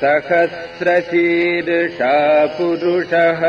सहस्रशीर्षा 0.00 2.16
पुरुषः 2.56 3.40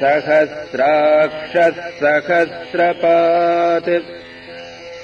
सहस्राक्षः 0.00 1.78
सहस्रपात् 2.00 3.90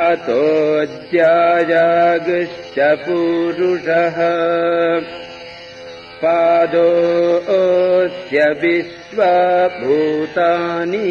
अतोऽध्यायागश्च 0.00 2.78
पूरुषः। 2.78 4.18
पादोऽस्य 6.24 8.38
विश्वभूतानि 8.62 11.10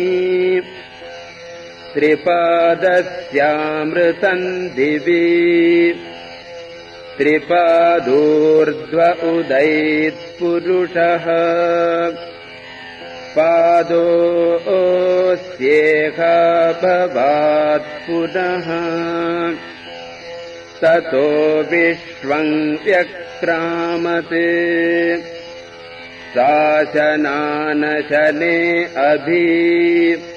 त्रिपादस्यामृतम् 1.93 4.69
दिवि। 4.69 5.95
त्रिपादोर्ध्व 7.17 9.27
उदैत्पुरुषः 9.27 11.25
पुनः। 18.09 18.67
ततो 20.81 21.61
विश्वम् 21.61 22.77
व्यक्रामते। 22.85 24.53
शासनानशने 26.33 28.83
अभि 28.83 30.32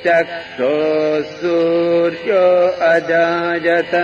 चक्षो 0.06 0.74
सूर्यो 1.22 2.68
अजायत। 2.68 3.94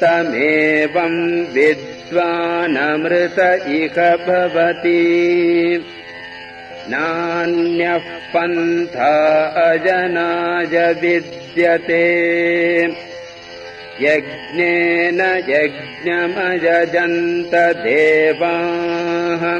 तमेवम् 0.00 1.54
विद्वानमृत 1.54 3.66
इह 3.66 4.16
भवति। 4.16 5.84
नान्यः 6.88 8.02
पन्था 8.36 9.16
अजनाय 9.70 10.92
विद्यते 10.92 12.06
यज्ञेन 14.02 15.20
यज्ञमयजन्त 15.48 17.84
देवाः 17.84 19.58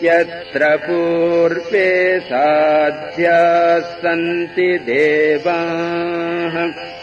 यत्र 0.02 0.76
पूर्वे 0.76 2.20
साध्याः 2.20 3.78
सन्ति 3.78 4.78
देवाः 4.78 6.95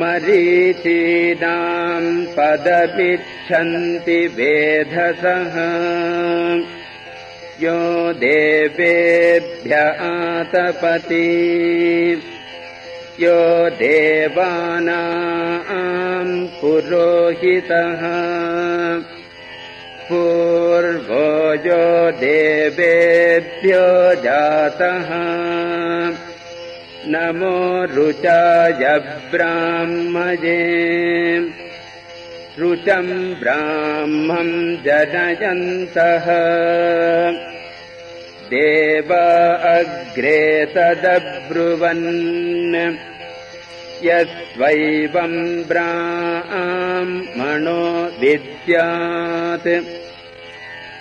मरीचीनाम् 0.01 2.25
पदमिच्छन्ति 2.25 4.27
वेधसः 4.27 5.55
यो 7.61 8.13
देवेभ्य 8.13 9.95
आतपति। 9.99 12.21
यो 13.19 13.69
देवानाम् 13.69 16.47
पुरोहितः। 16.61 18.01
पूर्वो 20.09 21.53
यो 21.53 22.11
देवेभ्यो 22.11 24.23
जातः। 24.23 25.09
नमो 27.07 27.95
रुचाय 27.95 29.15
ब्राह्मजे 29.31 30.89
रुचम् 32.59 33.35
ब्राह्मम् 33.41 34.77
जनयन्तः 34.85 36.25
देव 38.49 39.13
अग्रे 39.63 40.65
तदब्रुवन्। 40.65 42.03
यस्त्वैवम् 44.03 45.63
ब्राह्मणो 45.63 46.21
विद्यात्। 48.19 49.83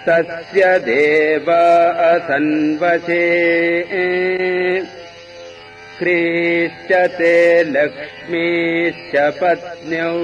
तस्य 0.09 0.79
देव 0.79 1.53
असन्वशे 2.15 3.29
ख्रीश्च 5.99 6.91
ते 7.19 7.37
लक्ष्मीश्च 7.75 9.15
पत्न्यौ 9.41 10.17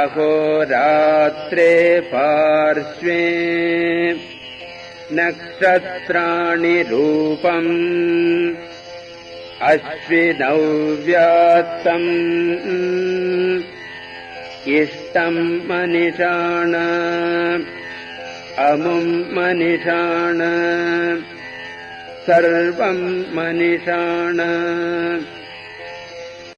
अहोरात्रे 0.00 1.74
पार्श्वे 2.12 3.22
नक्षत्राणि 5.18 6.76
रूपम् 6.90 7.72
अश्विनौ 9.70 10.56
व्यात्तम् 11.06 12.08
इष्टम् 14.78 15.42
मनिषाण 15.68 16.74
अमुम् 18.70 19.12
मनिषाण 19.36 20.40
सर्वम् 22.22 23.36
मनिषाण। 23.36 24.36